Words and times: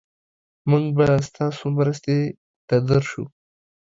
مونږ 0.69 0.85
به 0.97 1.07
ستاسو 1.27 1.65
مرستې 1.77 2.17
ته 2.67 2.75
درشو. 2.87 3.23